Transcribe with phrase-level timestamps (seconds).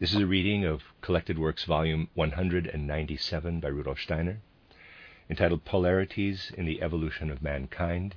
[0.00, 4.38] This is a reading of Collected Works, Volume 197 by Rudolf Steiner,
[5.28, 8.14] entitled Polarities in the Evolution of Mankind,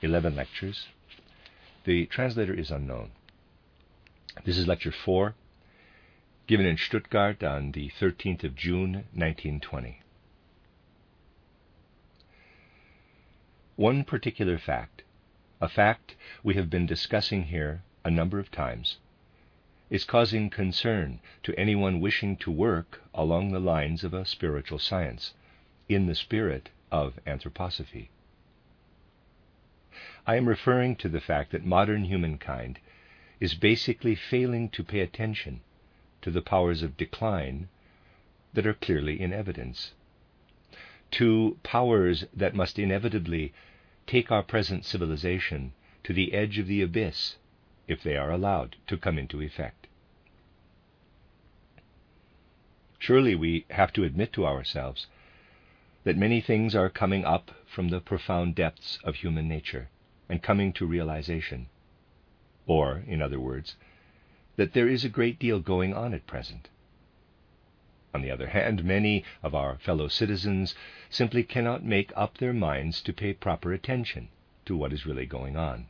[0.00, 0.88] 11 lectures.
[1.84, 3.10] The translator is unknown.
[4.46, 5.34] This is lecture 4,
[6.46, 10.00] given in Stuttgart on the 13th of June, 1920.
[13.76, 15.02] One particular fact,
[15.60, 18.96] a fact we have been discussing here a number of times,
[19.90, 25.34] is causing concern to anyone wishing to work along the lines of a spiritual science
[25.88, 28.08] in the spirit of anthroposophy.
[30.26, 32.78] I am referring to the fact that modern humankind
[33.40, 35.60] is basically failing to pay attention
[36.22, 37.68] to the powers of decline
[38.52, 39.92] that are clearly in evidence,
[41.10, 43.52] to powers that must inevitably
[44.06, 45.72] take our present civilization
[46.04, 47.36] to the edge of the abyss
[47.88, 49.88] if they are allowed to come into effect.
[53.00, 55.06] Surely we have to admit to ourselves
[56.04, 59.88] that many things are coming up from the profound depths of human nature
[60.28, 61.66] and coming to realization.
[62.66, 63.76] Or, in other words,
[64.56, 66.68] that there is a great deal going on at present.
[68.12, 70.74] On the other hand, many of our fellow citizens
[71.08, 74.28] simply cannot make up their minds to pay proper attention
[74.66, 75.86] to what is really going on.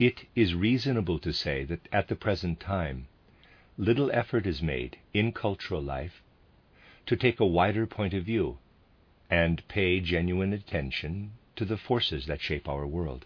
[0.00, 3.06] It is reasonable to say that at the present time,
[3.78, 6.22] little effort is made in cultural life
[7.06, 8.58] to take a wider point of view
[9.30, 13.24] and pay genuine attention to the forces that shape our world.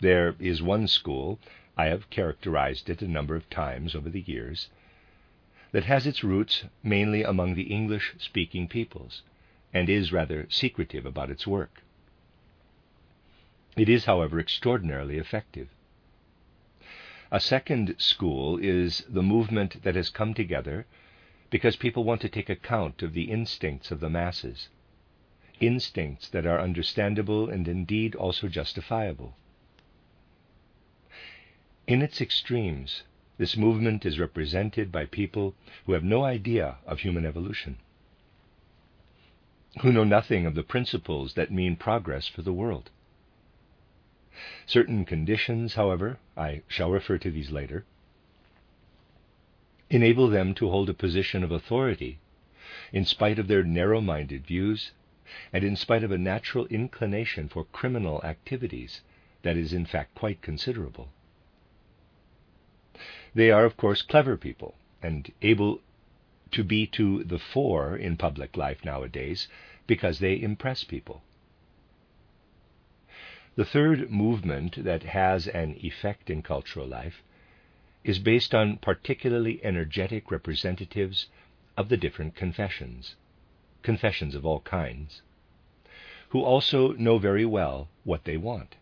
[0.00, 1.38] There is one school,
[1.76, 4.70] I have characterized it a number of times over the years,
[5.72, 9.22] that has its roots mainly among the English speaking peoples
[9.72, 11.82] and is rather secretive about its work.
[13.76, 15.68] It is, however, extraordinarily effective.
[17.32, 20.86] A second school is the movement that has come together
[21.48, 24.68] because people want to take account of the instincts of the masses,
[25.60, 29.36] instincts that are understandable and indeed also justifiable.
[31.86, 33.04] In its extremes,
[33.38, 35.54] this movement is represented by people
[35.86, 37.76] who have no idea of human evolution,
[39.82, 42.90] who know nothing of the principles that mean progress for the world.
[44.66, 47.84] Certain conditions, however, I shall refer to these later,
[49.90, 52.18] enable them to hold a position of authority
[52.92, 54.92] in spite of their narrow minded views
[55.52, 59.00] and in spite of a natural inclination for criminal activities
[59.42, 61.08] that is, in fact, quite considerable.
[63.34, 65.80] They are, of course, clever people and able
[66.52, 69.48] to be to the fore in public life nowadays
[69.86, 71.22] because they impress people.
[73.60, 77.22] The third movement that has an effect in cultural life
[78.02, 81.26] is based on particularly energetic representatives
[81.76, 83.16] of the different confessions,
[83.82, 85.20] confessions of all kinds,
[86.30, 88.76] who also know very well what they want.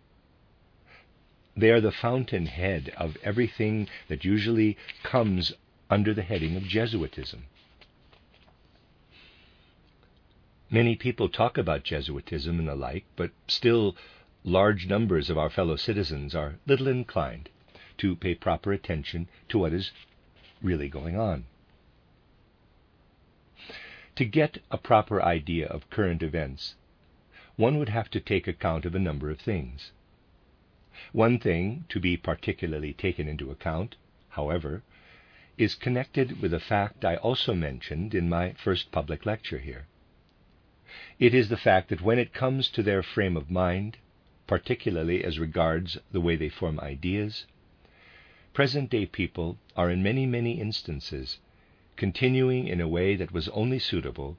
[1.57, 5.55] They are the fountainhead of everything that usually comes
[5.91, 7.47] under the heading of Jesuitism.
[10.71, 13.97] Many people talk about Jesuitism and the like, but still
[14.49, 17.51] large numbers of our fellow citizens are little inclined
[17.99, 19.93] to pay proper attention to what is
[20.63, 21.45] really going on.
[24.17, 26.75] To get a proper idea of current events,
[27.57, 29.93] one would have to take account of a number of things.
[31.13, 33.97] One thing to be particularly taken into account,
[34.31, 34.83] however,
[35.57, 39.87] is connected with a fact I also mentioned in my first public lecture here.
[41.19, 43.99] It is the fact that when it comes to their frame of mind,
[44.49, 47.47] particularly as regards the way they form ideas,
[48.53, 51.39] present day people are in many, many instances
[51.95, 54.37] continuing in a way that was only suitable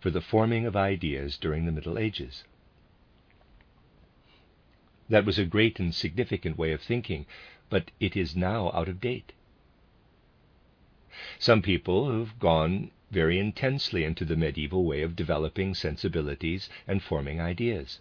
[0.00, 2.44] for the forming of ideas during the Middle Ages.
[5.08, 7.24] That was a great and significant way of thinking,
[7.70, 9.32] but it is now out of date.
[11.38, 17.40] Some people have gone very intensely into the medieval way of developing sensibilities and forming
[17.40, 18.00] ideas.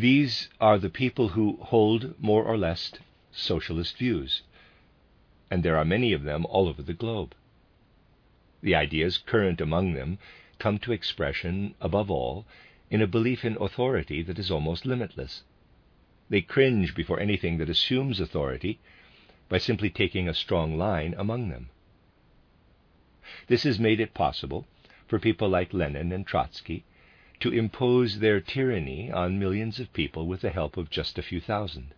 [0.00, 2.90] These are the people who hold more or less
[3.32, 4.40] socialist views,
[5.50, 7.34] and there are many of them all over the globe.
[8.62, 10.18] The ideas current among them
[10.58, 12.46] come to expression, above all,
[12.88, 15.42] in a belief in authority that is almost limitless.
[16.30, 18.78] They cringe before anything that assumes authority
[19.50, 21.68] by simply taking a strong line among them.
[23.48, 24.66] This has made it possible
[25.06, 26.84] for people like Lenin and Trotsky
[27.40, 31.40] to impose their tyranny on millions of people with the help of just a few
[31.40, 31.94] thousand.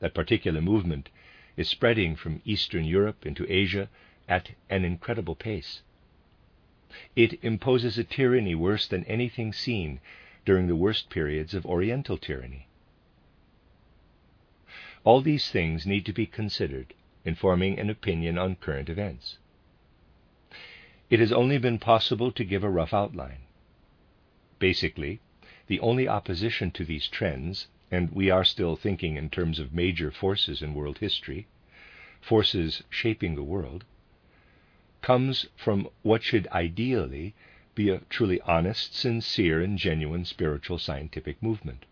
[0.00, 1.10] That particular movement
[1.56, 3.88] is spreading from Eastern Europe into Asia
[4.28, 5.82] at an incredible pace.
[7.14, 10.00] It imposes a tyranny worse than anything seen
[10.44, 12.68] during the worst periods of Oriental tyranny.
[15.04, 16.94] All these things need to be considered
[17.24, 19.38] in forming an opinion on current events.
[21.10, 23.40] It has only been possible to give a rough outline.
[24.58, 25.20] Basically,
[25.68, 30.10] the only opposition to these trends, and we are still thinking in terms of major
[30.10, 31.46] forces in world history,
[32.20, 33.84] forces shaping the world,
[35.00, 37.34] comes from what should ideally
[37.74, 41.84] be a truly honest, sincere, and genuine spiritual scientific movement.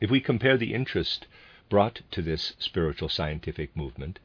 [0.00, 1.26] If we compare the interest
[1.68, 4.18] brought to this spiritual scientific movement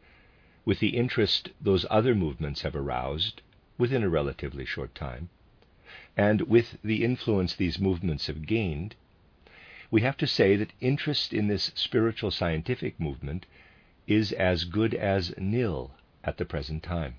[0.63, 3.41] with the interest those other movements have aroused
[3.77, 5.29] within a relatively short time,
[6.17, 8.95] and with the influence these movements have gained,
[9.91, 13.45] we have to say that interest in this spiritual scientific movement
[14.07, 15.91] is as good as nil
[16.23, 17.15] at the present time.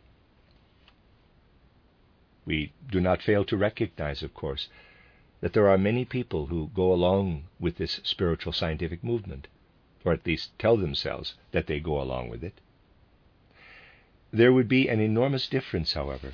[2.45, 4.69] We do not fail to recognize, of course,
[5.41, 9.47] that there are many people who go along with this spiritual scientific movement,
[10.05, 12.61] or at least tell themselves that they go along with it.
[14.33, 16.33] There would be an enormous difference, however,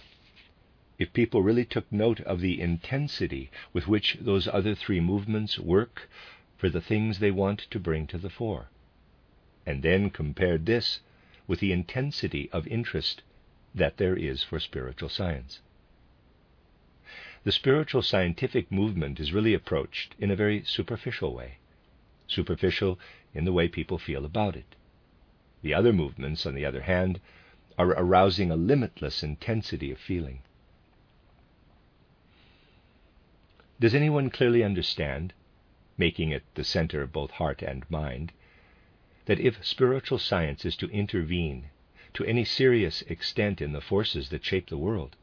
[0.99, 6.09] if people really took note of the intensity with which those other three movements work
[6.57, 8.69] for the things they want to bring to the fore,
[9.67, 11.01] and then compared this
[11.47, 13.23] with the intensity of interest
[13.75, 15.61] that there is for spiritual science.
[17.43, 21.59] The spiritual scientific movement is really approached in a very superficial way,
[22.29, 22.99] superficial
[23.35, 24.77] in the way people feel about it.
[25.61, 27.21] The other movements, on the other hand,
[27.77, 30.41] are arousing a limitless intensity of feeling.
[33.81, 35.33] Does anyone clearly understand,
[35.99, 38.33] making it the center of both heart and mind,
[39.25, 41.71] that if spiritual science is to intervene
[42.13, 45.17] to any serious extent in the forces that shape the world,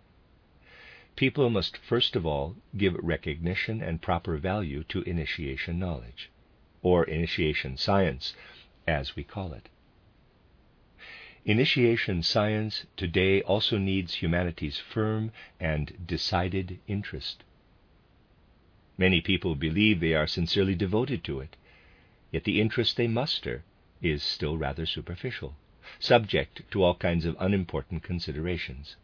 [1.15, 6.29] people must first of all give recognition and proper value to initiation knowledge,
[6.81, 8.35] or initiation science,
[8.85, 9.69] as we call it.
[11.45, 17.43] Initiation science today also needs humanity's firm and decided interest.
[18.97, 21.55] Many people believe they are sincerely devoted to it,
[22.31, 23.63] yet the interest they muster
[24.01, 25.55] is still rather superficial,
[25.99, 28.95] subject to all kinds of unimportant considerations.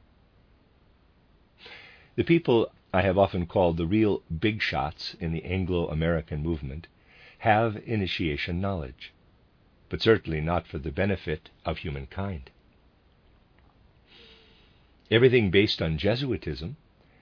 [2.15, 6.87] The people I have often called the real big shots in the Anglo American movement
[7.39, 9.13] have initiation knowledge
[9.89, 12.49] but certainly not for the benefit of humankind.
[15.09, 16.75] Everything based on Jesuitism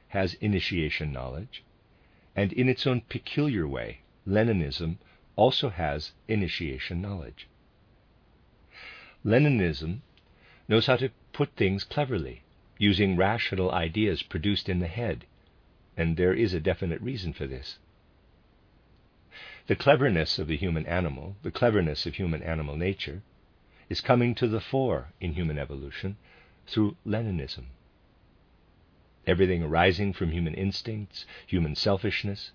[0.10, 1.64] has initiation knowledge,
[2.36, 4.98] and in its own peculiar way, Leninism
[5.36, 7.48] also has initiation knowledge.
[9.24, 10.02] Leninism
[10.68, 12.44] knows how to put things cleverly,
[12.78, 15.26] using rational ideas produced in the head,
[15.98, 17.78] and there is a definite reason for this.
[19.68, 23.22] The cleverness of the human animal, the cleverness of human animal nature,
[23.90, 26.18] is coming to the fore in human evolution
[26.68, 27.66] through Leninism.
[29.28, 32.52] Everything arising from human instincts, human selfishness,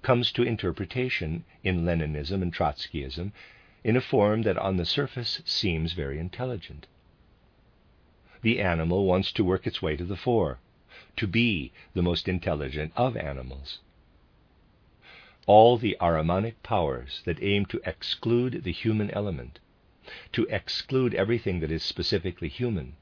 [0.00, 3.32] comes to interpretation in Leninism and Trotskyism
[3.84, 6.86] in a form that on the surface seems very intelligent.
[8.40, 10.60] The animal wants to work its way to the fore,
[11.16, 13.80] to be the most intelligent of animals
[15.48, 19.58] all the Ahrimanic powers that aim to exclude the human element,
[20.32, 22.96] to exclude everything that is specifically human,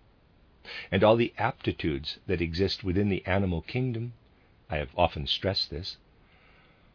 [0.90, 4.12] and all the aptitudes that exist within the animal kingdom,
[4.68, 5.96] I have often stressed this,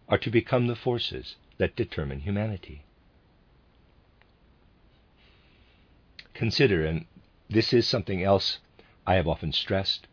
[0.10, 2.84] are to become the forces that determine humanity.
[6.34, 7.06] Consider, and
[7.50, 8.60] this is something else
[9.06, 10.08] I have often stressed,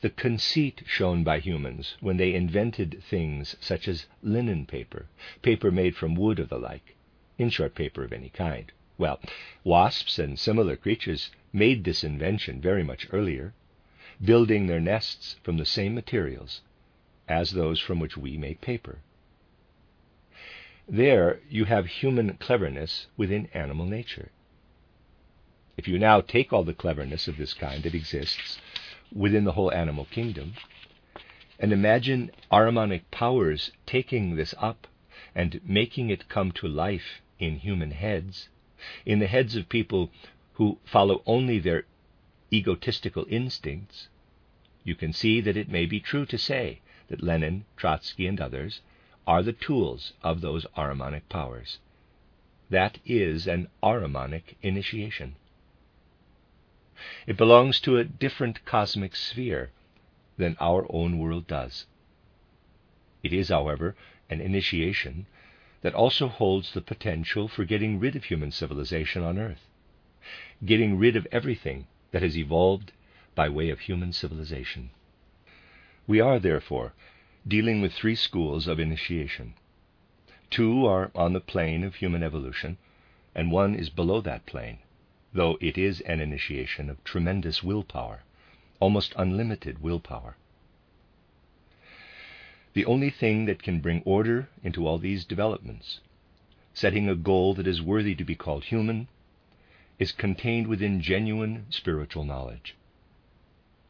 [0.00, 5.06] the conceit shown by humans when they invented things such as linen paper,
[5.42, 6.94] paper made from wood or the like,
[7.38, 8.72] in short, paper of any kind.
[8.96, 9.20] Well,
[9.64, 13.52] wasps and similar creatures made this invention very much earlier,
[14.22, 16.60] building their nests from the same materials
[17.26, 19.00] as those from which we make paper.
[20.86, 24.30] There you have human cleverness within animal nature.
[25.76, 28.60] If you now take all the cleverness of this kind that exists
[29.12, 30.54] within the whole animal kingdom
[31.58, 34.86] and imagine Ahrimanic powers taking this up
[35.34, 38.48] and making it come to life in human heads,
[39.04, 40.10] in the heads of people
[40.54, 41.84] who follow only their
[42.52, 44.08] egotistical instincts,
[44.84, 48.80] you can see that it may be true to say that Lenin, Trotsky, and others
[49.26, 51.78] are the tools of those Ahrimanic powers.
[52.70, 55.36] That is an Ahrimanic initiation.
[57.26, 59.70] It belongs to a different cosmic sphere
[60.36, 61.86] than our own world does.
[63.22, 63.96] It is, however,
[64.30, 65.26] an initiation
[65.84, 69.68] that also holds the potential for getting rid of human civilization on Earth,
[70.64, 72.90] getting rid of everything that has evolved
[73.34, 74.88] by way of human civilization.
[76.06, 76.94] We are, therefore,
[77.46, 79.52] dealing with three schools of initiation.
[80.48, 82.78] Two are on the plane of human evolution,
[83.34, 84.78] and one is below that plane,
[85.34, 88.22] though it is an initiation of tremendous willpower,
[88.80, 90.38] almost unlimited willpower.
[92.74, 96.00] The only thing that can bring order into all these developments,
[96.72, 99.06] setting a goal that is worthy to be called human,
[100.00, 102.74] is contained within genuine spiritual knowledge.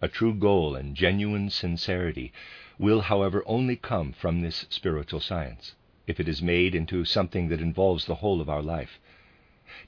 [0.02, 2.30] A true goal and genuine sincerity
[2.78, 5.74] will, however, only come from this spiritual science,
[6.06, 9.00] if it is made into something that involves the whole of our life,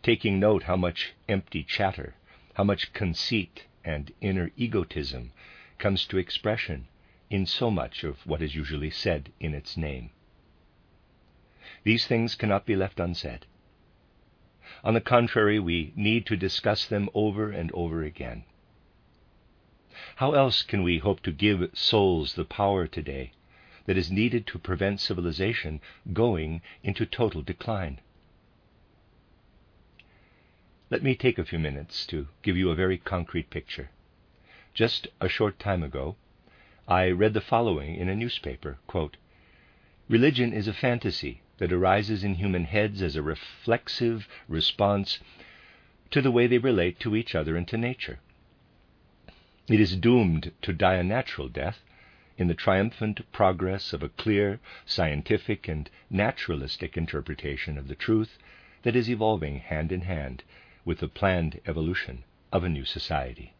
[0.02, 2.14] taking note how much empty chatter,
[2.54, 5.32] how much conceit and inner egotism
[5.76, 6.88] comes to expression
[7.30, 10.10] in so much of what is usually said in its name.
[11.84, 13.46] These things cannot be left unsaid.
[14.82, 18.44] On the contrary, we need to discuss them over and over again.
[20.16, 23.32] How else can we hope to give souls the power today
[23.86, 25.80] that is needed to prevent civilization
[26.12, 28.00] going into total decline?
[30.90, 33.90] Let me take a few minutes to give you a very concrete picture.
[34.74, 36.16] Just a short time ago,
[36.88, 39.16] I read the following in a newspaper quote,
[40.08, 45.18] Religion is a fantasy that arises in human heads as a reflexive response
[46.12, 48.20] to the way they relate to each other and to nature.
[49.66, 51.82] It is doomed to die a natural death
[52.38, 58.38] in the triumphant progress of a clear, scientific, and naturalistic interpretation of the truth
[58.82, 60.44] that is evolving hand in hand
[60.84, 63.54] with the planned evolution of a new society.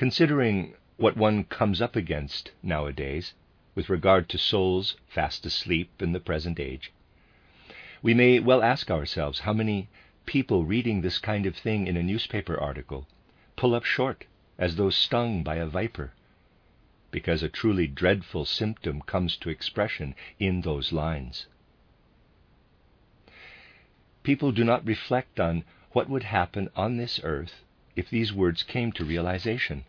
[0.00, 3.34] Considering what one comes up against nowadays
[3.74, 6.90] with regard to souls fast asleep in the present age,
[8.00, 9.90] we may well ask ourselves how many
[10.24, 13.06] people reading this kind of thing in a newspaper article
[13.56, 14.24] pull up short
[14.56, 16.14] as though stung by a viper,
[17.10, 21.46] because a truly dreadful symptom comes to expression in those lines.
[24.22, 27.64] People do not reflect on what would happen on this earth
[28.00, 29.84] if these words came to realization.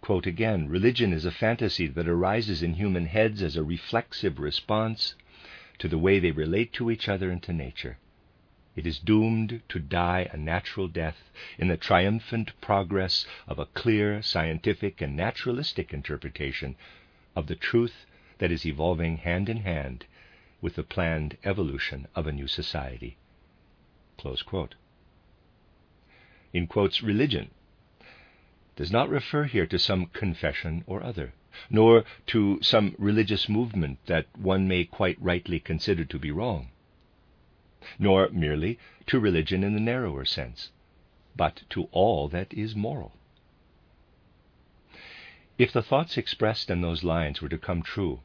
[0.00, 5.14] Quote again Religion is a fantasy that arises in human heads as a reflexive response
[5.78, 7.98] to the way they relate to each other and to nature.
[8.74, 14.22] It is doomed to die a natural death in the triumphant progress of a clear,
[14.22, 16.74] scientific, and naturalistic interpretation
[17.36, 18.06] of the truth
[18.38, 20.06] that is evolving hand in hand
[20.62, 23.18] with the planned evolution of a new society.
[26.52, 27.50] In quotes, religion
[28.74, 31.32] does not refer here to some confession or other,
[31.70, 36.70] nor to some religious movement that one may quite rightly consider to be wrong
[37.98, 40.70] nor merely to religion in the narrower sense,
[41.34, 43.12] but to all that is moral.
[45.58, 48.20] If the thoughts expressed in those lines were to come true,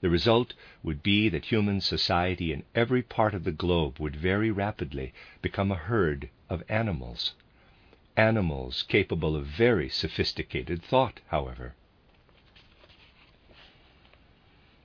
[0.00, 4.50] the result would be that human society in every part of the globe would very
[4.50, 7.34] rapidly become a herd of animals.
[8.16, 11.74] Animals capable of very sophisticated thought, however.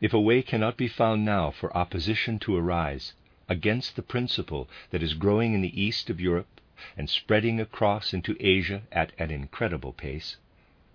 [0.01, 3.13] If a way cannot be found now for opposition to arise,
[3.47, 6.59] against the principle that is growing in the east of Europe
[6.97, 10.35] and spreading across into Asia at an incredible pace,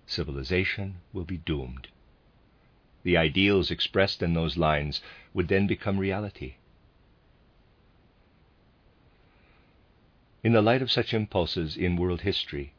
[0.05, 1.87] civilization will be doomed.
[3.03, 5.01] The ideals expressed in those lines
[5.33, 6.56] would then become reality.
[10.47, 12.71] In the light of such impulses in world history,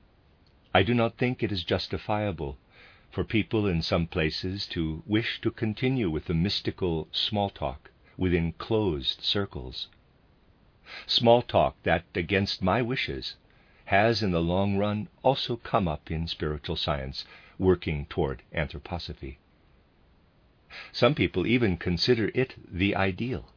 [0.72, 2.56] I do not think it is justifiable
[3.10, 8.52] for people in some places to wish to continue with the mystical small talk within
[8.52, 9.88] closed circles.
[11.06, 13.36] Small talk that, against my wishes,
[13.84, 17.26] has in the long run also come up in spiritual science,
[17.58, 19.36] working toward anthroposophy.
[20.90, 23.52] Some people even consider it the ideal.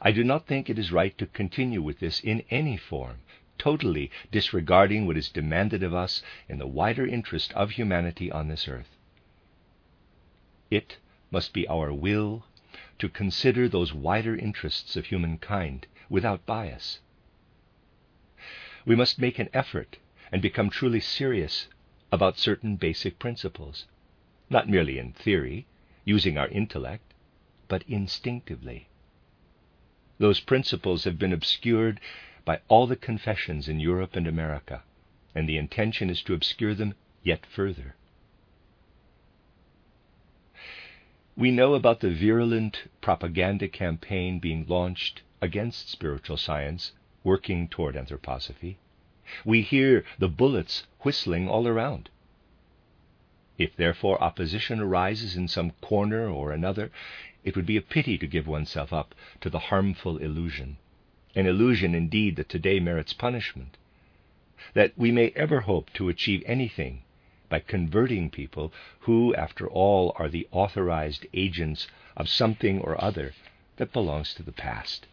[0.00, 3.18] I do not think it is right to continue with this in any form,
[3.58, 8.68] totally disregarding what is demanded of us in the wider interest of humanity on this
[8.68, 8.96] earth.
[10.70, 10.98] It
[11.30, 12.44] must be our will
[12.98, 17.00] to consider those wider interests of humankind without bias.
[18.84, 19.98] We must make an effort
[20.30, 21.68] and become truly serious
[22.10, 23.86] about certain basic principles,
[24.48, 25.66] not merely in theory,
[26.04, 27.14] using our intellect,
[27.68, 28.88] but instinctively.
[30.18, 32.00] Those principles have been obscured
[32.44, 34.82] by all the confessions in Europe and America,
[35.34, 37.94] and the intention is to obscure them yet further.
[41.36, 46.92] We know about the virulent propaganda campaign being launched against spiritual science
[47.24, 48.76] working toward anthroposophy.
[49.44, 52.10] We hear the bullets whistling all around.
[53.56, 56.90] If therefore opposition arises in some corner or another,
[57.44, 60.78] it would be a pity to give oneself up to the harmful illusion,
[61.34, 63.76] an illusion indeed that today merits punishment,
[64.74, 67.02] that we may ever hope to achieve anything
[67.48, 73.32] by converting people who, after all, are the authorized agents of something or other
[73.76, 75.06] that belongs to the past.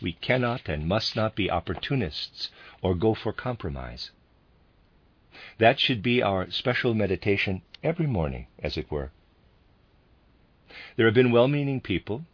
[0.00, 2.50] We cannot and must not be opportunists
[2.82, 4.10] or go for compromise.
[5.58, 9.10] That should be our special meditation every morning, as it were.
[10.96, 12.26] There have been well meaning people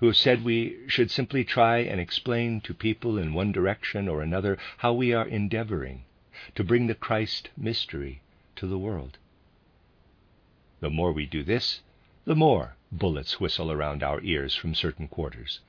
[0.00, 4.20] who have said we should simply try and explain to people in one direction or
[4.20, 6.04] another how we are endeavoring
[6.56, 8.20] to bring the Christ mystery
[8.56, 9.18] to the world.
[10.80, 11.82] The more we do this,
[12.24, 15.60] the more bullets whistle around our ears from certain quarters.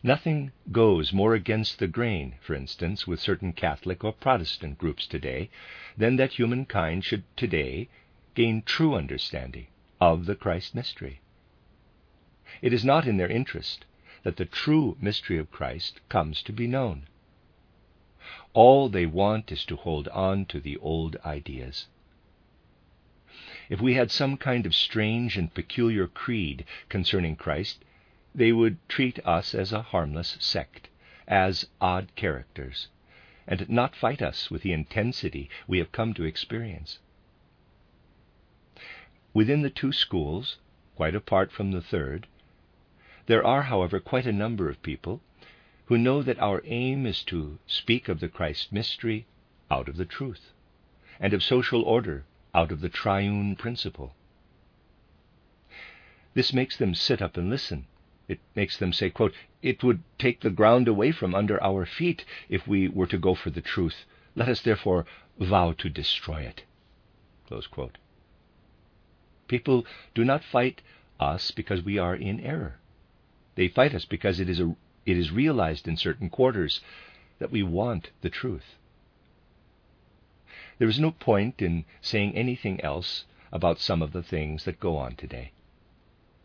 [0.00, 5.50] Nothing goes more against the grain, for instance, with certain Catholic or Protestant groups today,
[5.96, 7.88] than that humankind should today
[8.36, 9.66] gain true understanding
[10.00, 11.20] of the Christ mystery.
[12.62, 13.84] It is not in their interest
[14.22, 17.06] that the true mystery of Christ comes to be known.
[18.52, 21.86] All they want is to hold on to the old ideas.
[23.68, 27.84] If we had some kind of strange and peculiar creed concerning Christ,
[28.34, 30.88] they would treat us as a harmless sect,
[31.26, 32.88] as odd characters,
[33.46, 36.98] and not fight us with the intensity we have come to experience.
[39.36, 40.56] Within the two schools,
[40.94, 42.26] quite apart from the third,
[43.26, 45.20] there are, however, quite a number of people
[45.84, 49.26] who know that our aim is to speak of the Christ mystery
[49.70, 50.52] out of the truth,
[51.20, 54.14] and of social order out of the triune principle.
[56.32, 57.88] This makes them sit up and listen.
[58.28, 62.24] It makes them say, quote, It would take the ground away from under our feet
[62.48, 64.06] if we were to go for the truth.
[64.34, 65.04] Let us therefore
[65.38, 66.62] vow to destroy it.
[69.48, 70.82] People do not fight
[71.20, 72.78] us because we are in error.
[73.54, 76.80] They fight us because it is a it is realized in certain quarters
[77.38, 78.74] that we want the truth.
[80.78, 84.96] There is no point in saying anything else about some of the things that go
[84.96, 85.52] on today.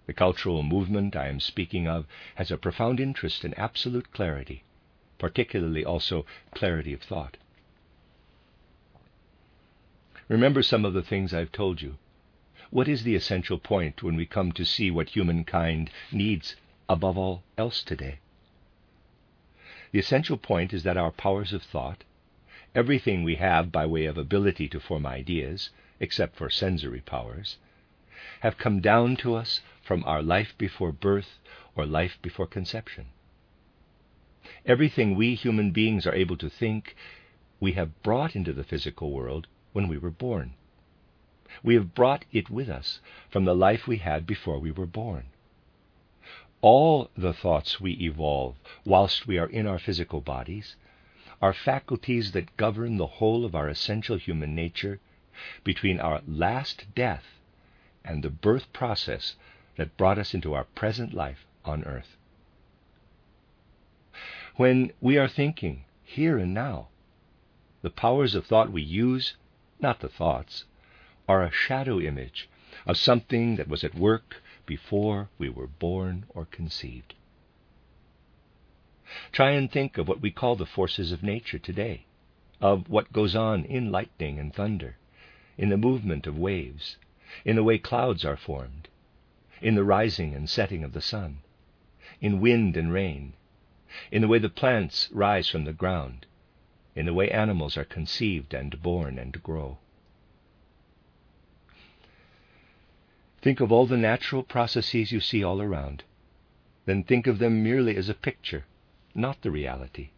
[0.05, 4.63] The cultural movement I am speaking of has a profound interest in absolute clarity,
[5.17, 7.37] particularly also clarity of thought.
[10.27, 11.97] Remember some of the things I've told you.
[12.71, 16.55] What is the essential point when we come to see what humankind needs
[16.87, 18.19] above all else today?
[19.91, 22.05] The essential point is that our powers of thought,
[22.73, 27.57] everything we have by way of ability to form ideas, except for sensory powers,
[28.39, 31.39] have come down to us from our life before birth
[31.75, 33.07] or life before conception.
[34.65, 36.95] Everything we human beings are able to think,
[37.59, 40.53] we have brought into the physical world when we were born.
[41.63, 45.25] We have brought it with us from the life we had before we were born
[46.61, 50.75] all the thoughts we evolve whilst we are in our physical bodies
[51.41, 54.99] are faculties that govern the whole of our essential human nature
[55.63, 57.39] between our last death
[58.05, 59.35] and the birth process
[59.75, 62.15] that brought us into our present life on earth.
[64.55, 66.89] When we are thinking here and now,
[67.81, 69.35] the powers of thought we use,
[69.79, 70.65] not the thoughts,
[71.31, 72.49] are a shadow image
[72.85, 77.13] of something that was at work before we were born or conceived.
[79.31, 82.03] Try and think of what we call the forces of nature today,
[82.59, 84.97] of what goes on in lightning and thunder,
[85.57, 86.97] in the movement of waves,
[87.45, 88.89] in the way clouds are formed,
[89.61, 91.37] in the rising and setting of the sun,
[92.19, 93.31] in wind and rain,
[94.11, 96.25] in the way the plants rise from the ground,
[96.93, 99.77] in the way animals are conceived and born and grow.
[103.41, 106.03] Think of all the natural processes you see all around
[106.85, 108.65] then think of them merely as a picture,
[109.13, 110.09] not the reality.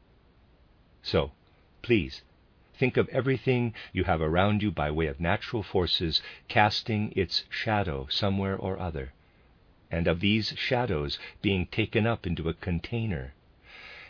[1.01, 1.33] So,
[1.81, 2.23] please,
[2.73, 8.07] think of everything you have around you by way of natural forces casting its shadow
[8.09, 9.13] somewhere or other,
[9.91, 13.33] and of these shadows being taken up into a container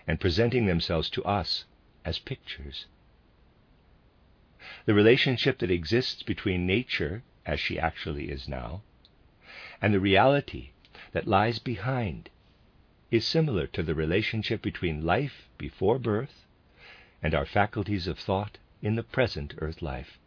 [0.06, 1.66] and presenting themselves to us
[2.06, 2.86] as pictures.
[4.86, 8.84] The relationship that exists between nature, as she actually is now,
[9.84, 10.70] and the reality
[11.12, 12.30] that lies behind
[13.12, 16.46] is similar to the relationship between life before birth
[17.22, 20.18] and our faculties of thought in the present earth life.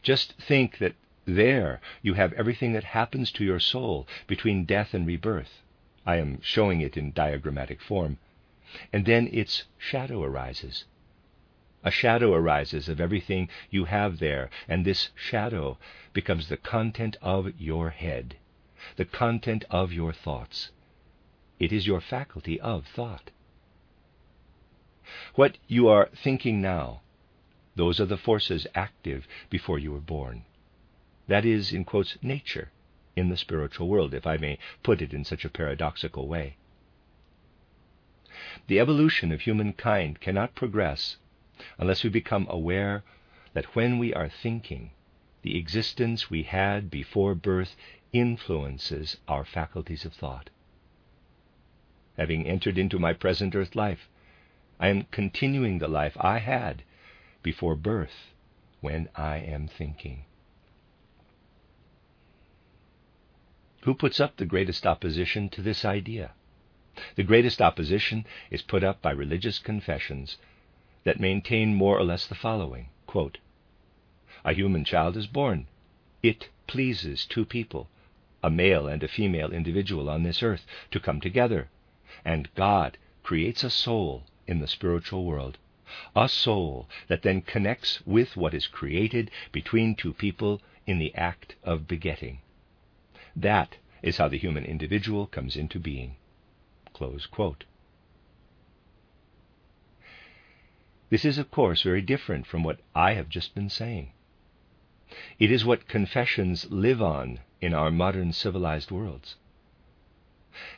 [0.00, 0.94] Just think that
[1.24, 5.60] there you have everything that happens to your soul between death and rebirth.
[6.06, 8.18] I am showing it in diagrammatic form.
[8.92, 10.84] And then its shadow arises.
[11.86, 15.78] A shadow arises of everything you have there, and this shadow
[16.14, 18.36] becomes the content of your head,
[18.96, 20.70] the content of your thoughts.
[21.58, 23.30] It is your faculty of thought.
[25.34, 27.02] What you are thinking now,
[27.76, 30.46] those are the forces active before you were born.
[31.28, 32.70] That is, in quotes, nature
[33.14, 36.56] in the spiritual world, if I may put it in such a paradoxical way.
[38.68, 41.18] The evolution of humankind cannot progress
[41.78, 43.02] unless we become aware
[43.52, 44.90] that when we are thinking,
[45.42, 47.76] the existence we had before birth
[48.12, 50.50] influences our faculties of thought.
[52.16, 54.08] Having entered into my present earth life,
[54.78, 56.82] I am continuing the life I had
[57.42, 58.32] before birth
[58.80, 60.24] when I am thinking.
[63.82, 66.32] Who puts up the greatest opposition to this idea?
[67.16, 70.38] The greatest opposition is put up by religious confessions
[71.04, 73.38] that maintain more or less the following quote,
[74.44, 75.68] A human child is born.
[76.22, 77.88] It pleases two people,
[78.42, 81.68] a male and a female individual on this earth, to come together,
[82.24, 85.58] and God creates a soul in the spiritual world,
[86.16, 91.54] a soul that then connects with what is created between two people in the act
[91.62, 92.40] of begetting.
[93.36, 96.16] That is how the human individual comes into being.
[101.14, 104.10] This is, of course, very different from what I have just been saying.
[105.38, 109.36] It is what confessions live on in our modern civilized worlds.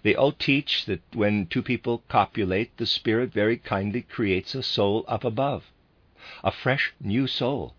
[0.03, 5.07] They all teach that when two people copulate, the Spirit very kindly creates a soul
[5.09, 5.73] up above,
[6.45, 7.75] a fresh new soul.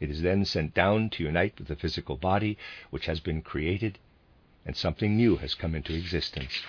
[0.00, 2.56] It is then sent down to unite with the physical body
[2.88, 3.98] which has been created,
[4.64, 6.62] and something new has come into existence.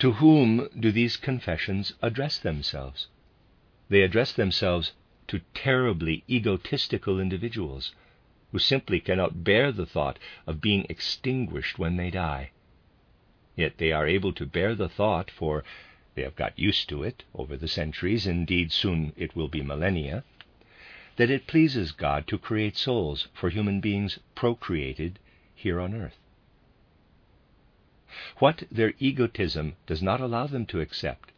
[0.00, 3.08] To whom do these confessions address themselves?
[3.88, 4.92] They address themselves
[5.26, 7.96] to terribly egotistical individuals
[8.52, 12.52] who simply cannot bear the thought of being extinguished when they die.
[13.56, 15.64] Yet they are able to bear the thought, for
[16.14, 20.22] they have got used to it over the centuries, indeed, soon it will be millennia,
[21.16, 25.18] that it pleases God to create souls for human beings procreated
[25.56, 26.20] here on earth.
[28.38, 31.30] What their egotism does not allow them to accept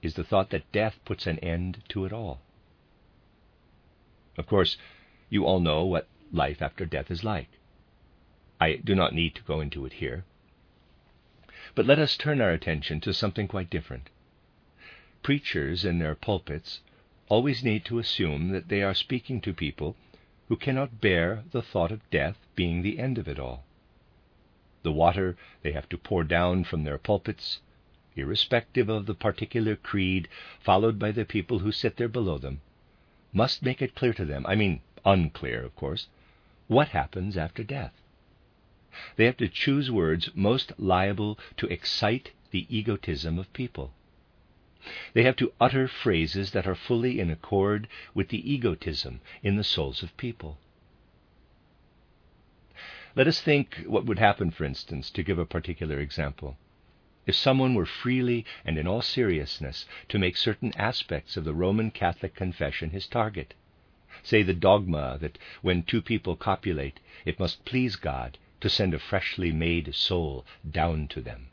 [0.00, 2.40] is the thought that death puts an end to it all.
[4.38, 4.76] Of course,
[5.28, 7.48] you all know what life after death is like.
[8.60, 10.24] I do not need to go into it here.
[11.74, 14.08] But let us turn our attention to something quite different.
[15.24, 16.80] Preachers in their pulpits
[17.28, 19.96] always need to assume that they are speaking to people
[20.46, 23.64] who cannot bear the thought of death being the end of it all
[24.82, 27.60] the water they have to pour down from their pulpits,
[28.16, 30.28] irrespective of the particular creed
[30.60, 32.60] followed by the people who sit there below them,
[33.32, 36.08] must make it clear to them, I mean unclear, of course,
[36.66, 37.92] what happens after death.
[39.16, 43.94] They have to choose words most liable to excite the egotism of people.
[45.14, 49.64] They have to utter phrases that are fully in accord with the egotism in the
[49.64, 50.58] souls of people.
[53.14, 56.56] Let us think what would happen, for instance, to give a particular example,
[57.26, 61.90] if someone were freely and in all seriousness to make certain aspects of the Roman
[61.90, 63.52] Catholic confession his target.
[64.22, 68.98] Say the dogma that when two people copulate, it must please God to send a
[68.98, 71.48] freshly made soul down to them.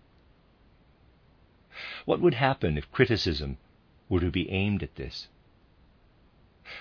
[2.06, 3.58] What would happen if criticism
[4.08, 5.28] were to be aimed at this?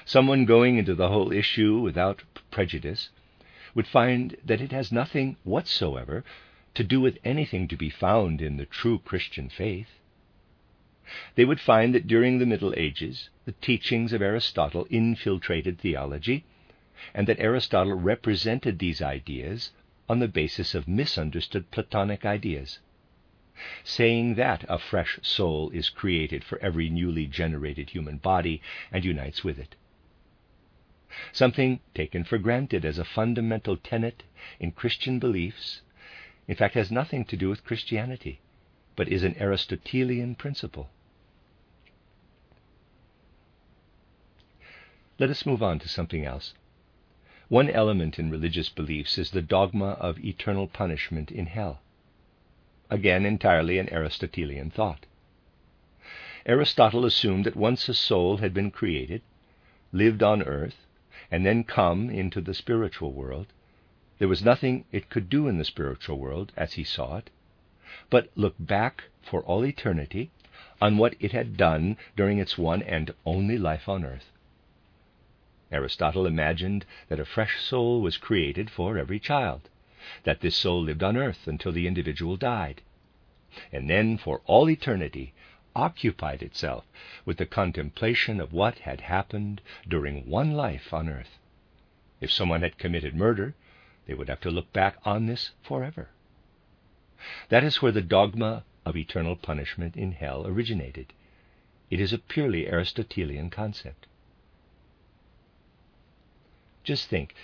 [0.05, 3.09] Someone going into the whole issue without prejudice
[3.79, 6.25] would find that it has nothing whatsoever
[6.75, 10.01] to do with anything to be found in the true Christian faith.
[11.37, 16.45] They would find that during the Middle Ages the teachings of Aristotle infiltrated theology,
[17.15, 19.71] and that Aristotle represented these ideas
[20.09, 22.81] on the basis of misunderstood Platonic ideas,
[23.85, 28.61] saying that a fresh soul is created for every newly generated human body
[28.91, 29.77] and unites with it.
[31.33, 34.23] Something taken for granted as a fundamental tenet
[34.61, 35.83] in Christian beliefs,
[36.47, 38.41] in fact, has nothing to do with Christianity,
[38.97, 40.91] but is an Aristotelian principle.
[45.19, 46.55] Let us move on to something else.
[47.49, 51.81] One element in religious beliefs is the dogma of eternal punishment in hell.
[52.91, 55.07] Again, entirely an Aristotelian thought.
[56.47, 59.23] Aristotle assumed that once a soul had been created,
[59.93, 60.87] lived on earth,
[61.31, 63.47] and then come into the spiritual world,
[64.19, 67.31] there was nothing it could do in the spiritual world as he saw it,
[68.11, 70.31] but look back for all eternity
[70.81, 74.31] on what it had done during its one and only life on earth.
[75.71, 79.69] Aristotle imagined that a fresh soul was created for every child,
[80.25, 82.81] that this soul lived on earth until the individual died,
[83.73, 85.35] and then for all eternity
[85.79, 86.85] occupied itself
[87.25, 91.39] with the contemplation of what had happened during one life on earth.
[92.21, 93.55] If someone had committed murder,
[94.07, 96.09] they would have to look back on this forever.
[97.49, 101.13] That is where the dogma of eternal punishment in hell originated.
[101.91, 104.07] It is a purely Aristotelian concept.
[106.83, 107.35] Just think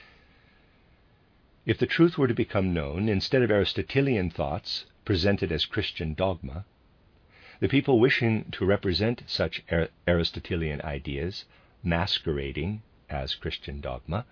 [1.66, 6.64] if the truth were to become known, instead of Aristotelian thoughts presented as Christian dogma,
[7.64, 9.62] the people wishing to represent such
[10.06, 11.46] Aristotelian ideas,
[11.82, 14.26] masquerading as Christian dogma,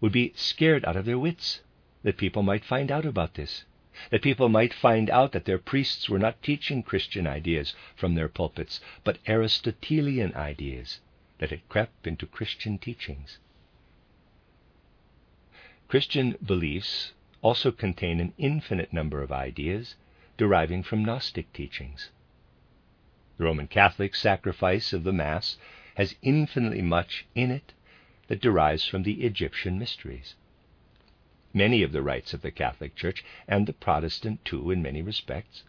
[0.00, 1.60] would be scared out of their wits
[2.04, 3.66] that people might find out about this,
[4.08, 8.30] that people might find out that their priests were not teaching Christian ideas from their
[8.30, 11.00] pulpits, but Aristotelian ideas
[11.36, 13.36] that had crept into Christian teachings.
[15.86, 17.12] Christian beliefs
[17.42, 19.96] also contain an infinite number of ideas
[20.38, 22.08] deriving from Gnostic teachings.
[23.40, 25.56] The Roman Catholic sacrifice of the Mass
[25.94, 27.72] has infinitely much in it
[28.26, 30.34] that derives from the Egyptian mysteries.
[31.54, 35.62] Many of the rites of the Catholic Church, and the Protestant too in many respects,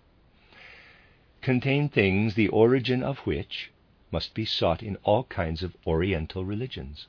[1.41, 3.71] contain things the origin of which
[4.11, 7.07] must be sought in all kinds of Oriental religions.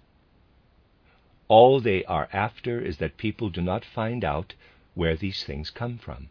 [1.48, 4.55] All they are after is that people do not find out
[4.94, 6.29] where these things come from.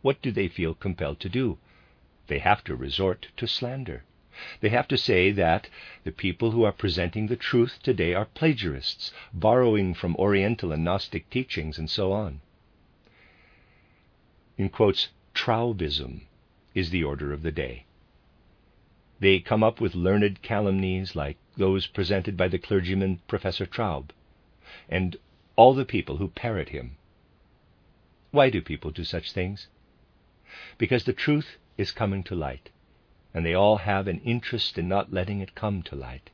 [0.00, 1.58] What do they feel compelled to do?
[2.26, 4.04] They have to resort to slander.
[4.60, 5.68] They have to say that
[6.02, 11.30] the people who are presenting the truth today are plagiarists, borrowing from Oriental and Gnostic
[11.30, 12.40] teachings, and so on.
[14.58, 16.22] In quotes, Traubism
[16.74, 17.84] is the order of the day.
[19.20, 24.10] They come up with learned calumnies like those presented by the clergyman Professor Traub,
[24.88, 25.16] and
[25.56, 26.96] all the people who parrot him.
[28.32, 29.68] Why do people do such things?
[30.78, 32.70] Because the truth is coming to light,
[33.32, 36.30] and they all have an interest in not letting it come to light.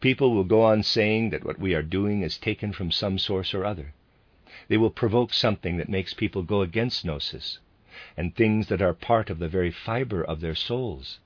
[0.00, 3.54] People will go on saying that what we are doing is taken from some source
[3.54, 3.94] or other.
[4.68, 7.58] They will provoke something that makes people go against Gnosis,
[8.16, 11.18] and things that are part of the very fiber of their souls,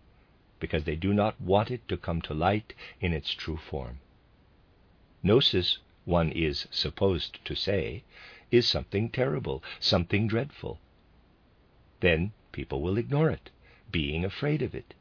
[0.61, 3.99] because they do not want it to come to light in its true form.
[5.23, 8.03] Gnosis, one is supposed to say,
[8.51, 10.79] is something terrible, something dreadful.
[12.01, 13.51] Then people will ignore it,
[13.91, 14.95] being afraid of it.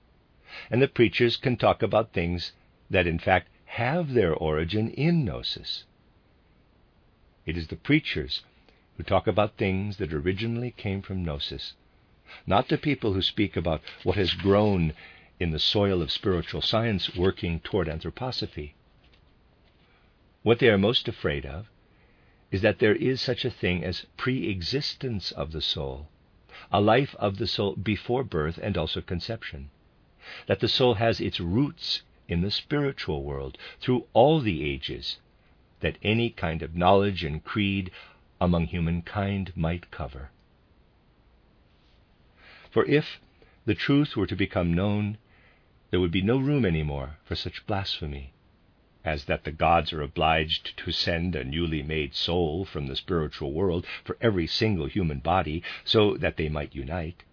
[0.70, 2.54] And the preachers can talk about things
[2.90, 5.86] that in fact have their origin in Gnosis.
[7.46, 8.44] It is the preachers
[8.98, 11.74] who talk about things that originally came from Gnosis,
[12.46, 14.94] not the people who speak about what has grown
[15.40, 18.74] in the soil of spiritual science working toward anthroposophy.
[20.44, 21.68] What they are most afraid of
[22.52, 26.10] is that there is such a thing as pre existence of the soul,
[26.71, 29.69] a life of the soul before birth and also conception,
[30.47, 35.17] that the soul has its roots in the spiritual world through all the ages
[35.80, 37.91] that any kind of knowledge and creed
[38.39, 40.30] among humankind might cover.
[42.69, 43.19] For if
[43.65, 45.17] the truth were to become known,
[45.89, 48.34] there would be no room any more for such blasphemy
[49.04, 53.52] as that the gods are obliged to send a newly made soul from the spiritual
[53.52, 57.24] world for every single human body so that they might unite.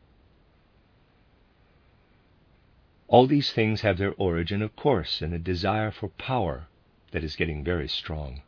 [3.07, 6.69] All these things have their origin, of course, in a desire for power
[7.11, 8.43] that is getting very strong.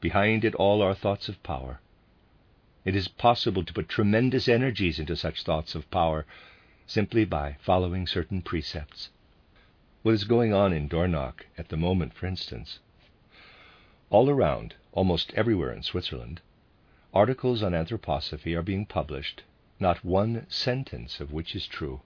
[0.00, 1.80] Behind it all are thoughts of power.
[2.84, 6.26] It is possible to put tremendous energies into such thoughts of power
[6.86, 9.10] simply by following certain precepts.
[10.02, 12.80] What is going on in Dornach at the moment, for instance?
[14.10, 16.40] All around, almost everywhere in Switzerland,
[17.14, 19.44] articles on anthroposophy are being published,
[19.78, 22.00] not one sentence of which is true.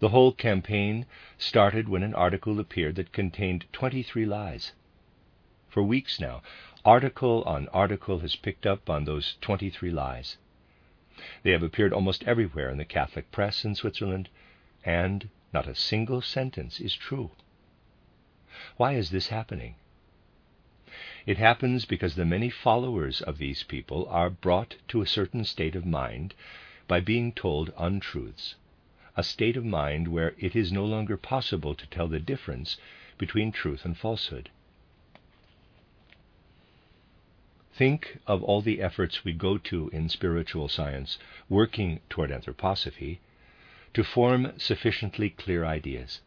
[0.00, 1.06] The whole campaign
[1.38, 4.72] started when an article appeared that contained 23 lies.
[5.70, 6.42] For weeks now,
[6.84, 10.36] article on article has picked up on those 23 lies.
[11.44, 14.28] They have appeared almost everywhere in the Catholic press in Switzerland,
[14.84, 17.30] and not a single sentence is true.
[18.76, 19.76] Why is this happening?
[21.26, 25.76] It happens because the many followers of these people are brought to a certain state
[25.76, 26.34] of mind
[26.86, 28.54] by being told untruths,
[29.16, 32.78] a state of mind where it is no longer possible to tell the difference
[33.18, 34.50] between truth and falsehood.
[37.74, 43.18] Think of all the efforts we go to in spiritual science, working toward anthroposophy,
[43.94, 46.20] to form sufficiently clear ideas.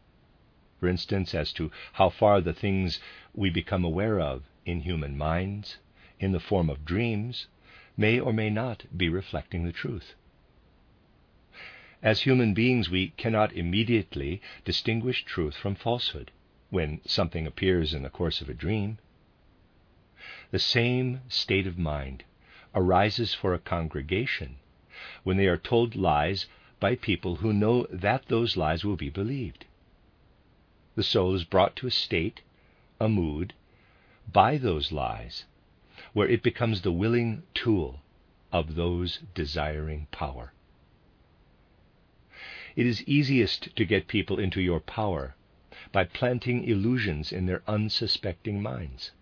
[0.80, 3.00] For instance, as to how far the things
[3.34, 5.78] we become aware of in human minds,
[6.18, 7.46] in the form of dreams,
[7.96, 10.14] may or may not be reflecting the truth.
[12.02, 16.32] As human beings, we cannot immediately distinguish truth from falsehood
[16.70, 18.98] when something appears in the course of a dream.
[20.50, 22.24] The same state of mind
[22.74, 24.56] arises for a congregation
[25.22, 26.46] when they are told lies
[26.82, 29.66] by people who know that those lies will be believed.
[30.96, 32.40] The soul is brought to a state,
[32.98, 33.54] a mood,
[34.32, 35.44] by those lies,
[36.12, 38.00] where it becomes the willing tool
[38.50, 40.52] of those desiring power.
[42.74, 45.36] It is easiest to get people into your power
[45.92, 49.12] by planting illusions in their unsuspecting minds.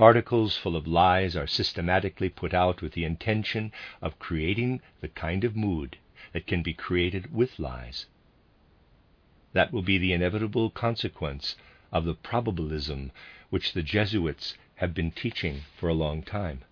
[0.00, 5.44] Articles full of lies are systematically put out with the intention of creating the kind
[5.44, 5.98] of mood
[6.32, 8.06] that can be created with lies.
[9.52, 11.54] That will be the inevitable consequence
[11.92, 13.10] of the probabilism
[13.50, 16.62] which the Jesuits have been teaching for a long time.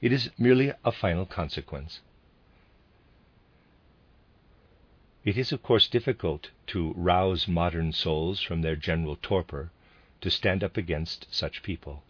[0.00, 2.00] It is merely a final consequence.
[5.24, 9.70] It is, of course, difficult to rouse modern souls from their general torpor
[10.20, 12.02] to stand up against such people.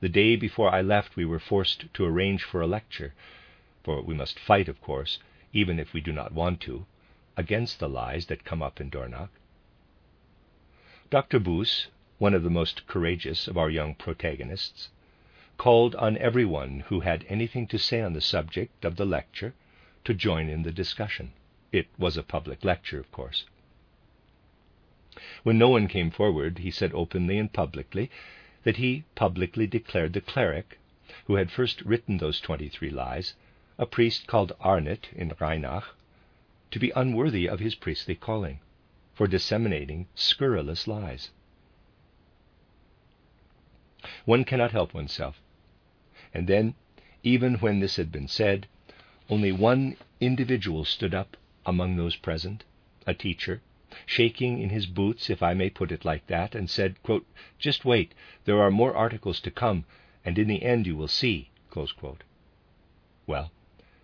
[0.00, 3.12] The day before I left, we were forced to arrange for a lecture,
[3.82, 5.18] for we must fight, of course,
[5.52, 6.86] even if we do not want to,
[7.36, 9.30] against the lies that come up in Dornach.
[11.10, 11.38] Dr.
[11.38, 11.88] Boos,
[12.18, 14.90] one of the most courageous of our young protagonists,
[15.58, 19.52] called on everyone who had anything to say on the subject of the lecture
[20.04, 21.32] to join in the discussion.
[21.72, 23.44] It was a public lecture, of course.
[25.42, 28.10] When no one came forward, he said openly and publicly
[28.62, 30.78] that he publicly declared the cleric
[31.24, 33.34] who had first written those 23 lies,
[33.78, 35.94] a priest called Arndt in Rheinach,
[36.70, 38.60] to be unworthy of his priestly calling
[39.14, 41.30] for disseminating scurrilous lies.
[44.26, 45.40] One cannot help oneself.
[46.34, 46.74] And then,
[47.22, 48.66] even when this had been said,
[49.30, 52.64] only one individual stood up among those present,
[53.06, 53.62] a teacher,
[54.06, 57.26] shaking in his boots, if I may put it like that, and said, quote,
[57.58, 59.84] Just wait, there are more articles to come,
[60.24, 61.50] and in the end you will see.
[63.26, 63.52] Well,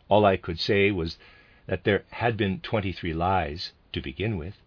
[0.09, 1.19] all I could say was
[1.67, 4.61] that there had been 23 lies to begin with,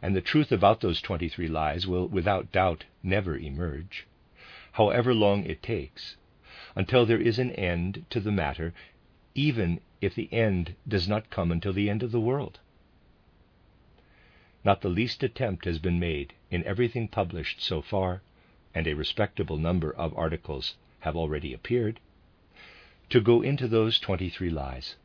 [0.00, 4.06] and the truth about those 23 lies will without doubt never emerge,
[4.72, 6.16] however long it takes,
[6.74, 8.72] until there is an end to the matter,
[9.34, 12.60] even if the end does not come until the end of the world.
[14.66, 18.20] Not the least attempt has been made in everything published so far,
[18.74, 22.00] and a respectable number of articles have already appeared,
[23.10, 24.96] to go into those 23 lies.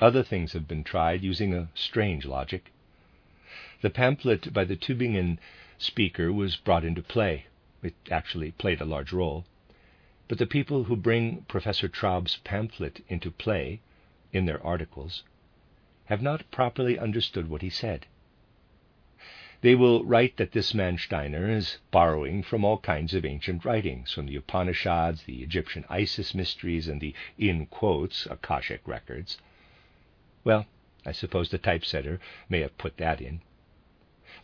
[0.00, 2.72] Other things have been tried using a strange logic.
[3.82, 5.38] The pamphlet by the Tübingen
[5.78, 7.46] speaker was brought into play.
[7.84, 9.44] It actually played a large role.
[10.26, 13.78] But the people who bring Professor Traub's pamphlet into play
[14.32, 15.22] in their articles
[16.06, 18.06] have not properly understood what he said.
[19.60, 24.12] They will write that this man Steiner is borrowing from all kinds of ancient writings,
[24.12, 29.38] from the Upanishads, the Egyptian Isis mysteries, and the, in quotes, Akashic records.
[30.44, 30.66] Well,
[31.04, 33.40] I suppose the typesetter may have put that in.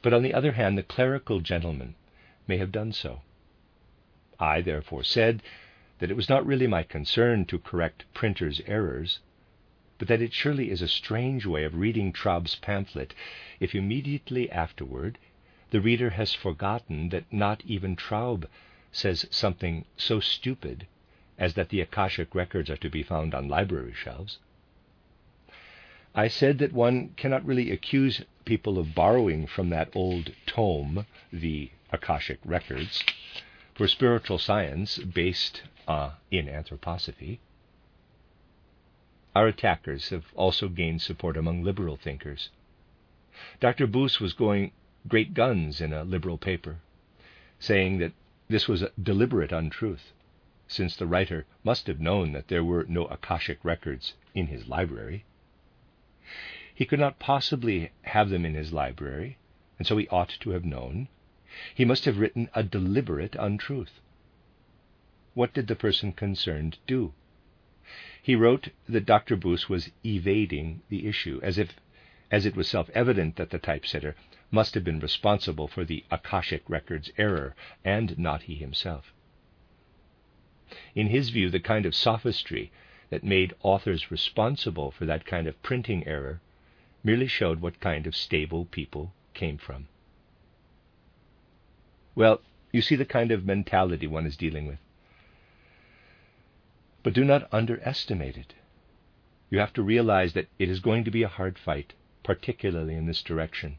[0.01, 1.95] But on the other hand, the clerical gentleman
[2.49, 3.23] may have done so.
[4.41, 5.43] I therefore said
[5.99, 9.21] that it was not really my concern to correct printers' errors,
[10.03, 13.15] but that it surely is a strange way of reading Traub's pamphlet
[13.61, 15.17] if immediately afterward
[15.71, 18.49] the reader has forgotten that not even Traub
[18.91, 20.89] says something so stupid
[21.39, 24.41] as that the Akashic records are to be found on library shelves.
[26.17, 31.71] I said that one cannot really accuse people of borrowing from that old tome, the
[31.93, 33.05] Akashic Records,
[33.73, 37.39] for spiritual science based uh, in anthroposophy.
[39.35, 42.51] Our attackers have also gained support among liberal thinkers.
[43.61, 43.87] Dr.
[43.87, 44.73] Boos was going
[45.09, 46.81] great guns in a liberal paper,
[47.59, 48.13] saying that
[48.49, 50.13] this was a deliberate untruth,
[50.69, 55.25] since the writer must have known that there were no Akashic records in his library.
[56.75, 59.39] He could not possibly have them in his library,
[59.79, 61.09] and so he ought to have known.
[61.75, 64.01] He must have written a deliberate untruth.
[65.33, 67.15] What did the person concerned do?
[68.23, 69.35] He wrote that Dr.
[69.35, 71.75] Boos was evading the issue, as if
[72.31, 74.15] as it was self evident that the typesetter
[74.53, 79.13] must have been responsible for the Akashic Records error, and not he himself.
[80.95, 82.71] In his view, the kind of sophistry
[83.11, 86.41] that made authors responsible for that kind of printing error
[87.03, 89.89] merely showed what kind of stable people came from.
[92.15, 94.79] Well, you see the kind of mentality one is dealing with.
[97.03, 98.55] But do not underestimate it.
[99.51, 103.07] You have to realize that it is going to be a hard fight, particularly in
[103.07, 103.79] this direction.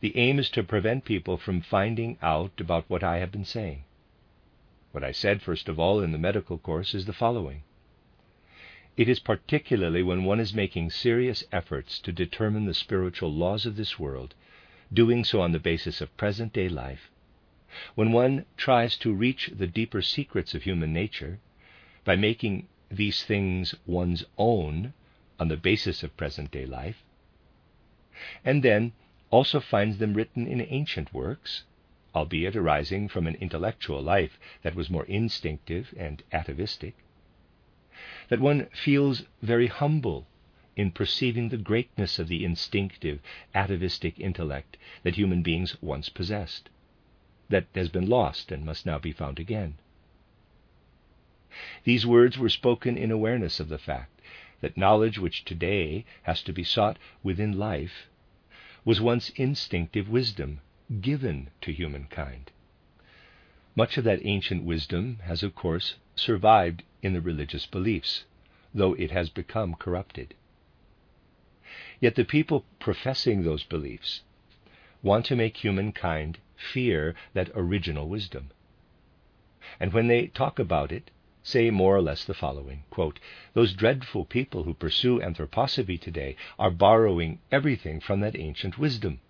[0.00, 3.84] The aim is to prevent people from finding out about what I have been saying.
[4.92, 7.62] What I said, first of all, in the medical course is the following
[8.96, 13.76] it is particularly when one is making serious efforts to determine the spiritual laws of
[13.76, 14.34] this world,
[14.92, 17.10] doing so on the basis of present day life,
[17.94, 21.38] when one tries to reach the deeper secrets of human nature
[22.06, 24.94] by making these things one's own
[25.40, 27.02] on the basis of present day life,
[28.44, 28.92] and then
[29.30, 31.64] also finds them written in ancient works,
[32.14, 36.94] albeit arising from an intellectual life that was more instinctive and atavistic,
[38.28, 40.26] that one feels very humble
[40.76, 43.20] in perceiving the greatness of the instinctive,
[43.54, 46.68] atavistic intellect that human beings once possessed,
[47.48, 49.74] that has been lost and must now be found again.
[51.84, 54.20] These words were spoken in awareness of the fact
[54.60, 58.08] that knowledge which today has to be sought within life
[58.84, 60.60] was once instinctive wisdom
[61.00, 62.50] given to humankind.
[63.74, 68.24] Much of that ancient wisdom has, of course, survived in the religious beliefs,
[68.74, 70.34] though it has become corrupted.
[72.00, 74.20] Yet the people professing those beliefs
[75.02, 78.50] want to make humankind fear that original wisdom.
[79.80, 81.10] And when they talk about it,
[81.46, 83.20] say more or less the following quote,
[83.54, 89.20] Those dreadful people who pursue anthroposophy today are borrowing everything from that ancient wisdom.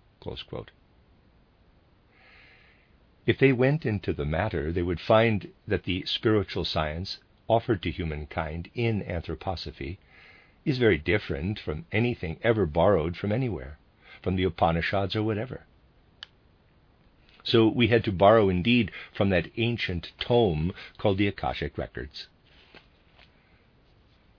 [3.27, 7.91] If they went into the matter, they would find that the spiritual science offered to
[7.91, 9.99] humankind in anthroposophy
[10.65, 13.77] is very different from anything ever borrowed from anywhere,
[14.23, 15.66] from the Upanishads or whatever.
[17.47, 22.27] So we had to borrow indeed from that ancient tome called the Akashic Records.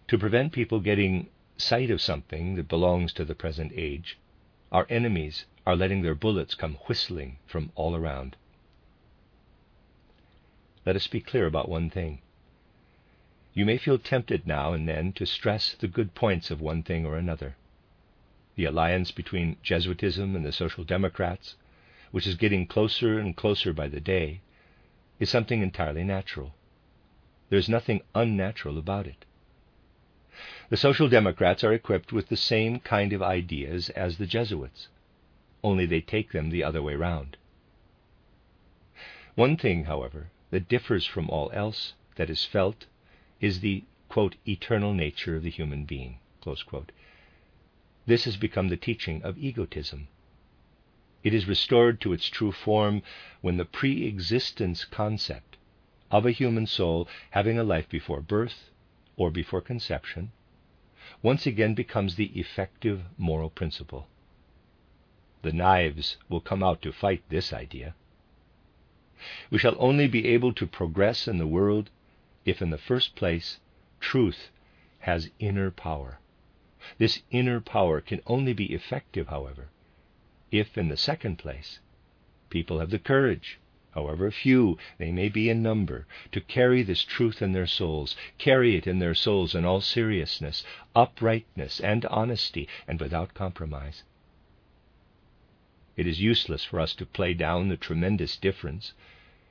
[0.09, 4.19] To prevent people getting sight of something that belongs to the present age,
[4.71, 8.37] our enemies are letting their bullets come whistling from all around.
[10.85, 12.21] Let us be clear about one thing.
[13.55, 17.07] You may feel tempted now and then to stress the good points of one thing
[17.07, 17.57] or another.
[18.57, 21.57] The alliance between Jesuitism and the Social Democrats,
[22.11, 24.41] which is getting closer and closer by the day,
[25.19, 26.55] is something entirely natural.
[27.49, 29.25] There is nothing unnatural about it.
[30.69, 34.89] The Social Democrats are equipped with the same kind of ideas as the Jesuits,
[35.65, 37.37] only they take them the other way round.
[39.35, 42.87] One thing, however, that differs from all else that is felt
[43.41, 46.19] is the quote, eternal nature of the human being.
[48.07, 50.09] This has become the teaching of egotism.
[51.29, 53.03] It is restored to its true form
[53.43, 55.59] when the pre existence concept
[56.11, 58.71] of a human soul having a life before birth
[59.15, 60.33] or before conception
[61.23, 64.09] once again becomes the effective moral principle.
[65.43, 67.95] The knives will come out to fight this idea.
[69.51, 71.91] We shall only be able to progress in the world
[72.47, 73.61] if, in the first place,
[74.01, 74.49] truth
[75.01, 76.21] has inner power.
[76.97, 79.69] This inner power can only be effective, however,
[80.51, 81.79] if, in the second place,
[82.49, 83.59] people have the courage,
[83.93, 88.75] however few they may be in number, to carry this truth in their souls, carry
[88.75, 90.65] it in their souls in all seriousness,
[90.97, 94.05] uprightness, and honesty, and without compromise.
[95.99, 98.95] It is useless for us to play down the tremendous difference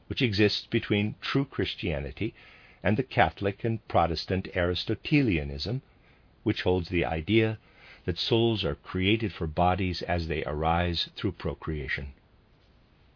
[0.08, 2.34] which exists between true Christianity
[2.82, 5.82] and the Catholic and Protestant Aristotelianism,
[6.44, 7.60] which holds the idea
[8.08, 12.14] that souls are created for bodies as they arise through procreation.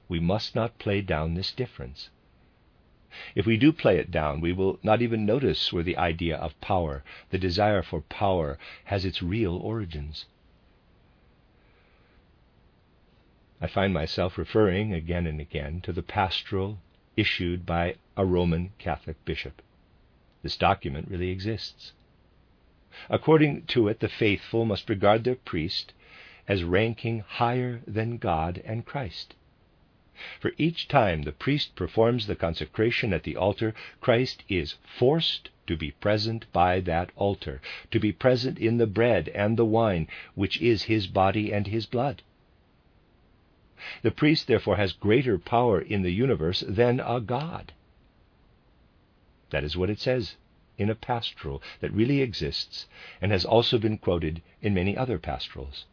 [0.09, 2.09] We must not play down this difference.
[3.33, 6.59] If we do play it down, we will not even notice where the idea of
[6.59, 10.25] power, the desire for power, has its real origins.
[13.61, 16.79] I find myself referring again and again to the pastoral
[17.15, 19.61] issued by a Roman Catholic bishop.
[20.43, 21.93] This document really exists.
[23.09, 25.93] According to it, the faithful must regard their priest
[26.47, 29.35] as ranking higher than God and Christ.
[30.39, 35.77] For each time the priest performs the consecration at the altar, Christ is forced to
[35.77, 37.61] be present by that altar,
[37.91, 41.85] to be present in the bread and the wine, which is his body and his
[41.85, 42.21] blood.
[44.01, 47.71] The priest, therefore, has greater power in the universe than a God.
[49.49, 50.35] That is what it says
[50.77, 52.87] in a pastoral that really exists
[53.21, 55.85] and has also been quoted in many other pastorals.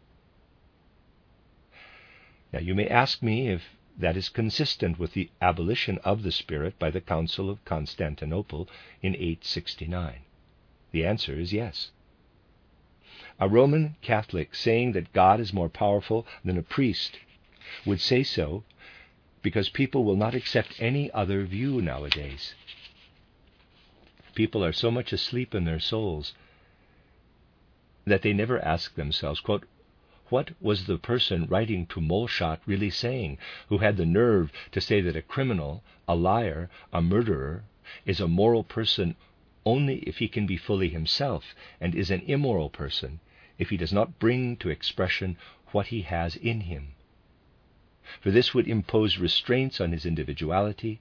[2.52, 3.62] Now, you may ask me if
[3.98, 8.68] that is consistent with the abolition of the Spirit by the Council of Constantinople
[9.02, 10.20] in 869.
[10.92, 11.90] The answer is yes.
[13.40, 17.18] A Roman Catholic saying that God is more powerful than a priest
[17.84, 18.64] would say so
[19.42, 22.54] because people will not accept any other view nowadays.
[24.38, 26.32] People are so much asleep in their souls
[28.04, 29.66] that they never ask themselves, quote,
[30.28, 33.36] what was the person writing to Moleschott really saying,
[33.68, 37.64] who had the nerve to say that a criminal, a liar, a murderer
[38.06, 39.16] is a moral person
[39.66, 43.18] only if he can be fully himself, and is an immoral person
[43.58, 45.36] if he does not bring to expression
[45.72, 46.94] what he has in him?
[48.20, 51.00] For this would impose restraints on his individuality,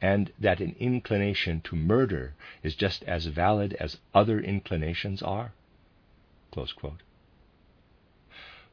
[0.00, 5.52] and that an inclination to murder is just as valid as other inclinations are.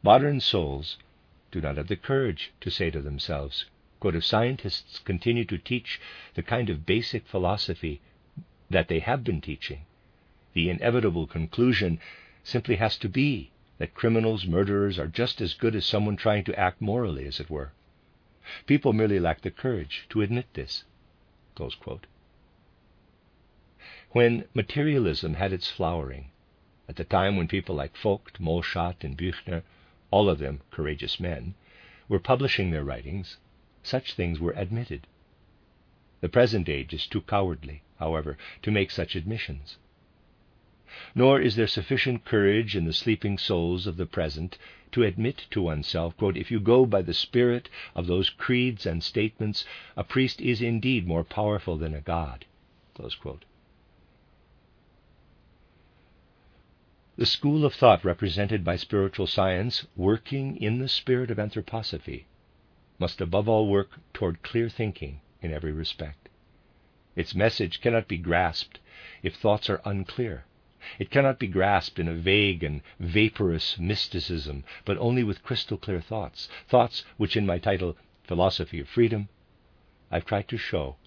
[0.03, 0.97] Modern souls
[1.51, 3.65] do not have the courage to say to themselves,
[3.99, 5.99] quote, if scientists continue to teach
[6.35, 8.01] the kind of basic philosophy
[8.69, 9.81] that they have been teaching,
[10.53, 11.99] the inevitable conclusion
[12.43, 16.57] simply has to be that criminals, murderers are just as good as someone trying to
[16.59, 17.71] act morally, as it were.
[18.65, 20.83] People merely lack the courage to admit this.
[24.11, 26.31] When materialism had its flowering,
[26.89, 29.63] at the time when people like Vogt, Moleschott, and Büchner
[30.11, 31.55] all of them courageous men,
[32.09, 33.37] were publishing their writings,
[33.83, 35.07] such things were admitted.
[36.19, 39.77] The present age is too cowardly, however, to make such admissions.
[41.15, 44.59] Nor is there sufficient courage in the sleeping souls of the present
[44.91, 49.03] to admit to oneself, quote, if you go by the spirit of those creeds and
[49.03, 49.65] statements,
[49.97, 52.45] a priest is indeed more powerful than a god.
[52.93, 53.09] The
[57.25, 62.25] school of thought represented by spiritual science, working in the spirit of anthroposophy,
[62.99, 66.29] must above all work toward clear thinking in every respect.
[67.15, 68.77] Its message cannot be grasped
[69.23, 70.45] if thoughts are unclear.
[70.99, 75.99] It cannot be grasped in a vague and vaporous mysticism, but only with crystal clear
[75.99, 79.29] thoughts, thoughts which in my title, Philosophy of Freedom,
[80.11, 80.97] I've tried to show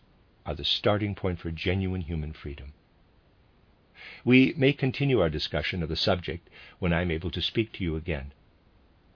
[0.44, 2.72] are the starting point for genuine human freedom.
[4.24, 6.48] We may continue our discussion of the subject
[6.78, 8.32] when I am able to speak to you again.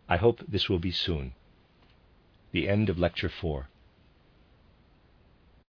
[0.09, 1.33] I hope this will be soon.
[2.51, 3.69] The end of Lecture 4.